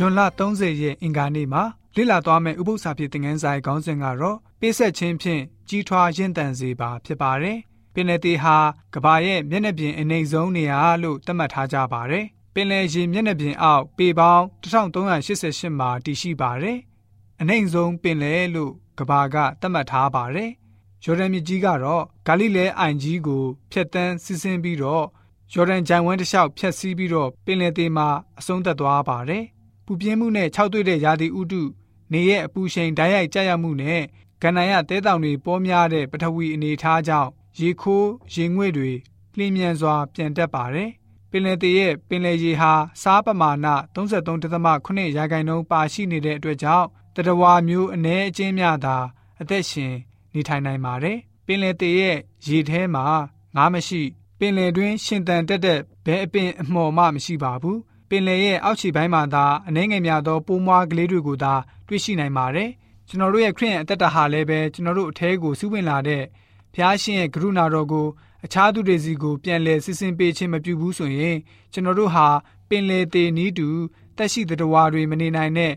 [0.00, 1.62] ဂျွန်လ30ရက်အင်္ဂါနေ့မှာ
[1.96, 7.58] လေ့လာသွားမယ့်ဥပုသ္စာဖြစ်သင်ခန်းစာရဲ့ခေါင်းစဉ်ကတော့ပေးဆက်ခြင်းဖြင့်ကြီးထွားရင့်တန်စေပါဖြစ်ပါတယ်။
[7.94, 8.56] ပင်လယ်သေးဟာ
[8.94, 12.24] ကဘာရဲ့မျက်နှာပြင်အနေဆုံးနေရာလို့သတ်မှတ်ထားကြပါတယ်။
[12.54, 16.78] ပင်လယ်ရေမျက်နှာပြင်အောက်ပေပေါင်း1388မှာတည်ရှိပါတယ်။
[17.40, 20.50] အနေဆုံးပင်လယ်လို့ကဘာကသတ်မှတ်ထားပါတယ်။
[21.04, 25.04] ယော်ဒန်မြစ်ကြီးကတော့ဂါလိလဲအိုင်ကြီးကိုဖျက်ဆီးစီးဆင်းပြီးတော့
[25.54, 28.08] ယော်ဒန်ဂျန်ဝန်းတစ်လျှောက်ဖျက်ဆီးပြီးတော့ပင်လယ်သေးမှာ
[28.38, 29.44] အဆုံးသတ်သွားပါတယ်။
[29.90, 31.62] ပူပြင်းမှုနဲ့ခြောက်သွေ့တဲ့ရာသီဥတု
[32.12, 34.00] နေရဲ့အပူချိန်ဓာတ်ရိုက်ကျရောက်မှုနဲ့
[34.42, 37.30] ကဏ္ဍရတဲတောင်တွေပေါများတဲ့ပထဝီအနေအထားကြောင့်
[37.60, 38.92] ရေခိုးရေငွေ့တွေ
[39.36, 40.90] လျင်မြန်စွာပြန်တက်ပါတယ်။
[41.30, 46.86] ပင်လယ်တရဲ့ပင်လယ်ရေဟာစားပမာဏ33.8ရာခိုင်နှုန်းပါရှိနေတဲ့အတွက်ကြောင့်
[47.16, 48.96] တတဝါမျိုးအ ਨੇ အချင်းများသာ
[49.40, 49.94] အသက်ရှင်
[50.34, 52.16] နေထိုင်နိုင်ပါတယ်။ပင်လယ်တရဲ့
[52.46, 53.04] ရေထဲမှာ
[53.56, 54.02] ငါးမရှိ
[54.38, 57.78] ပင်လယ်တွင်းရှင်တန်တက်တဲ့ဘဲအပင်အမော်မှမရှိပါဘူး။
[58.08, 61.54] ပင်လယ်ရဲ့အောက်ခြေပိုင်းမှာသာအနှဲငယ်များသောပိုးမွားကလေးတွေကိုသာ
[61.88, 62.70] တွေ့ရှိနိုင်ပါတယ်။
[63.08, 66.22] ကျွန်တော်တို့ရဲ့ခရစ်ယာန်အသက်တာဟာလည်းပဲကျွန်တော်တို့အထဲကိုစီးဝင်လာတဲ့
[66.74, 68.06] ဖျားရှင်ရဲ့ကရုဏာတော်ကို
[68.44, 71.36] အခြားသူတွေစီကိုပြန်လည်စစ်ဆင်ပေးခြင်းမပြုဘူးဆိုရင်
[71.72, 72.26] ကျွန်တော်တို့ဟာ
[72.68, 73.68] ပင်လယ်သေးနီးတူ
[74.16, 75.72] တက်ရှိတဲ့တဝါတွေမနေနိုင်တဲ့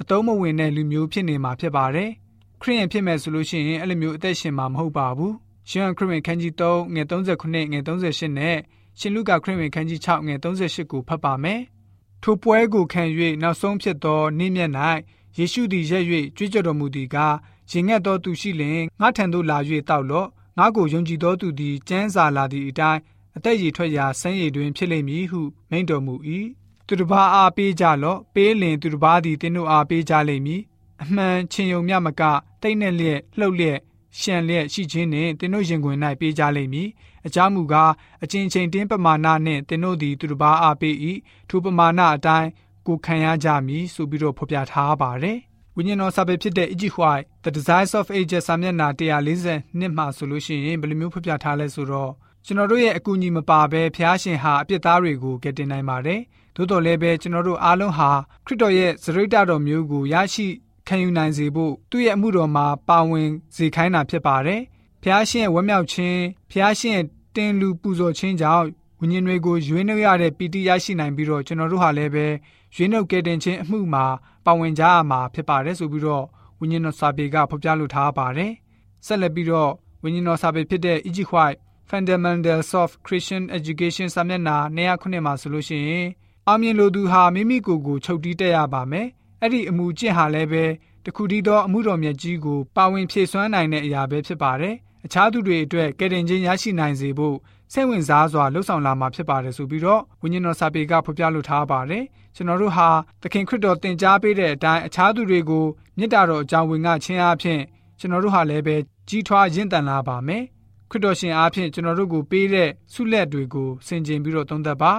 [0.00, 2.10] အတုံးမဝင်တဲ့လူမျိုးဖြစ်နေမှာဖြစ်ပါတယ်။
[2.62, 5.32] ခရစ်ယာန်ဖြစ်မယ်ဆိုလို့ရှိရင်အဲ့လိုမျိုးအသက်ရှင်မှာမဟုတ်ပါဘူး။
[5.68, 8.58] ရှင်ခရစ်ဝင်ခန်းကြီး3ငွေ39ငွေ38နဲ့
[8.98, 11.60] ရှင်လုကာခရစ်ဝင်ခန်းကြီး6ငွေ38ကိုဖတ်ပါမယ်။
[12.22, 13.02] ထိုပွဲကိုခံ၍
[13.42, 14.72] နောက်ဆုံးဖြစ်သောနေ့မျက်၌
[15.36, 16.04] ယေရှုသည်ရက်၍
[16.36, 17.36] ကြွေးကြော်တော်မူသည်ကား
[17.70, 19.58] ရင်ငတ်သောသူရှိလျင်ငါထံသို့လာ၍
[19.88, 23.00] တောက်လော့ငါကိုယုံကြည်သောသူသည်ကျမ်းစာလာသည့်အတိုင်း
[23.36, 26.14] အသက်ရည်ထွက်ရာဆန်းရည်တွင်ဖြစ်လိမ့်မည်ဟုမိန့်တော်မူ၏
[26.86, 30.62] သူတစ်ပါးအားပေးကြလော့ပေးလင်သူတစ်ပါးသည်သင်တို့အားပေးကြလိမ့်မည်
[31.02, 32.22] အမှန်ချင်းယုံမြမက
[32.62, 33.78] တိတ်နဲ့လျက်လှုပ်လျက်
[34.20, 36.88] ရှံလျက်ရှိခြင်းနှင့်သင်တို့ရင်ခွင်၌ပေးကြလိမ့်မည်
[37.26, 37.92] အကြောင်းမူကား
[38.24, 40.94] အချင်းချင်းတင်းပမာဏနှင့်သင်တို့သည်သူတစ်ပါးအားပေး၏
[41.48, 42.48] ထိုပမာဏအတိုင်း
[42.86, 45.38] ကိုခံရကြမည်ဆိုပြီးတော့ဖော်ပြထားပါတယ်
[45.76, 52.12] ဝိညာဉ်တော်စာပေဖြစ်တဲ့ Iggy White The Desires of Ages စာမျက်နှာ140နှစ်မှာဆိုလို့ရှိရင်ဘယ်လိုမျိုးဖော်ပြထားလဲဆိုတော့
[52.46, 56.20] ကျွန်တော်တို့ရဲ့အကူအညီမပါဘဲဖျားရှင်ဟာအပြစ်သားတွေကိုကယ်တင်နိုင်ပါတယ်။
[56.56, 58.10] သို့တော်လည်းပဲကျွန်တော်တို့အားလုံးဟာ
[58.46, 60.48] ခရစ်တော်ရဲ့ဇရိတတော်မျိုးကိုရရှိ
[60.88, 64.60] ခံယူနိုင်စေဖို့သူ့ရဲ့အမှုတော်မှာပါဝင်စေခိုင်းတာဖြစ်ပါတယ်။
[65.02, 66.20] ဖျားရှင်ရဲ့ဝမ်းမြောက်ခြင်း
[66.50, 68.66] ဖျားရှင်ရဲ့တင်လူပူဇော်ခြင်းကြောင့်
[69.00, 72.26] ဝိညာဉ်တွေကိုရွေးနှုတ်ရတဲ့ပီတိရရှိနိုင်ပြီးတော့ကျွန်တော်တို့ဟာလည်းပဲ
[72.74, 74.04] ရွေးနှုတ်ကယ်တင်ခြင်းအမှုမှာ
[74.44, 76.24] ပါဝင်ကြရမှာဖြစ်ပါတယ်ဆိုပြီးတော့
[76.60, 78.52] ဝိညာဉ်တော်စာပေကဖော်ပြလိုထားပါတယ်။
[79.06, 79.70] ဆက်လက်ပြီးတော့
[80.02, 81.18] ဝိညာဉ်တော်စာပေဖြစ်တဲ့ E.G.
[81.32, 81.58] White
[81.90, 86.06] Fundamentals of Christian Education စာမျက်နှာ209မှာဆိုလို့ရှိရင်
[86.46, 89.06] အောင်မြင်လိုသူဟာမိမိကိုယ်ကိုချုပ်တီးတက်ရပါမယ်။
[89.40, 90.64] အဲ့ဒီအမှုကျင့်ဟာလည်းပဲ
[91.04, 94.74] တခုတည်းသောအမှုတော်မြတ်ကြီးကိုပါဝင်ဖြည့်ဆွမ်းနိုင်တဲ့အရာပဲဖြစ်ပါတယ်။
[95.06, 97.36] အခြားသူတွေအတွက်ကယ်တင်ခြင်းရရှိနိုင်စေဖို့
[97.72, 102.04] စိတ်ဝင်စားစွာလှုပ်ဆောင်လာမှာဖြစ်ပါတယ်ဆိုပြီးတော့ဝိညာဉ်တော်စာပေကဖော်ပြလိုထားပါတယ်
[102.36, 102.88] ကျွန်တော်တို့ဟာ
[103.22, 105.64] သခင်ခရစ်တော်တင် जा ပေးတဲ့အတိုင်းအခြားသူတွေကို
[105.98, 107.60] မေတ္တာတော်အကြောင်းဝင်ငါခြင်းအပြင်
[107.98, 108.76] ကျွန်တော်တို့ဟာလည်းပဲ
[109.08, 110.42] ကြီးထွားရင့်တန်လာပါမယ်
[110.90, 114.92] ခရစ်တော်ရှင်အားဖြင့်ကျွန်တော်တို့ကိုပေးတဲ့ဆုလက်တွေကိုဆင်ခြင်ပြီးတော့သုံးသပ်ပါ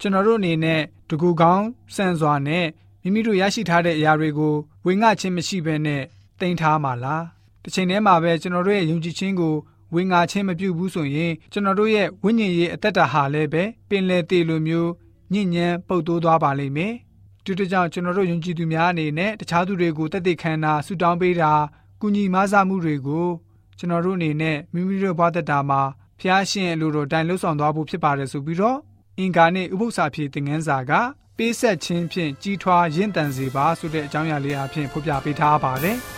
[0.00, 2.66] ကျွန်တော်တို့အနေနဲ့တကူကောင်းစံစွာနဲ့
[3.02, 4.54] မိမိတို့ရရှိထားတဲ့အရာတွေကို
[4.86, 6.02] ဝင်ငါခြင်းမရှိဘဲနဲ့
[6.40, 7.24] တင်ထားမှာလား
[7.62, 9.54] တစ်ချိန်တည်းမှာပဲကျွန်တော်တို့ရဲ့ယုံကြည်ခြင်းကို
[9.94, 14.90] ဝင်ငါချင်းမပြုတ်ဘူးဆိုရင်ကျွန်တော်တို့ရဲ့ဝိညာဉ်ရေးအသက်တာဟာလည်းပဲပင်လယ်တေလိုမျိုး
[15.32, 16.94] ညဉ့်ညမ်းပုတ်တိုးသွားပါလိမ့်မယ်။
[17.44, 21.52] ဒီတကြောင်ကျွန်တော်တို့ယုံကြည်သူများအနေနဲ့တခြားသူတွေကိုတသက်ခံတာဆူတောင်းပေးတာ
[22.00, 23.26] ကုညီမဆမှုတွေကို
[23.78, 25.80] ကျွန်တော်တို့အနေနဲ့မိမိတို့ဘဝသက်တာမှာ
[26.20, 28.78] ဖျားရှင်အလိုတော်တိုင်လှုပ်ဆောင်သွားဖို့ဖြစ်ပါတယ်ဆိုပြီးတော့
[29.18, 30.92] အင်္ဂါနဲ့ဥပု္ပ္ပစာဖြည့်သင်ခန်းစာက
[31.38, 35.98] ပေးဆက်ခြင်းဖြင့်ကြီးထွားရင့်တန်စေပါဆိုတဲ့အကြောင်းအရာလေးအဖြစ်ဖော်ပြပေးထားပါတယ်။